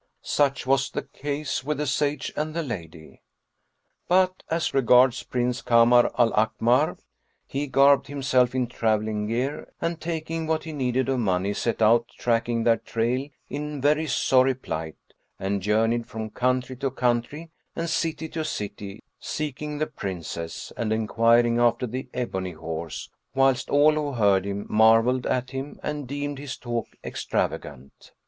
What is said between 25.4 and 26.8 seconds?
him and deemed his